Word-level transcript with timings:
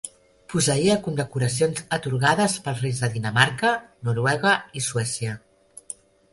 Posseïa 0.53 0.95
condecoracions 1.07 1.83
atorgades 1.99 2.57
pels 2.69 2.81
reis 2.87 3.03
de 3.05 3.11
Dinamarca, 3.19 3.77
Noruega 4.09 4.57
i 4.83 4.87
Suècia. 4.91 5.39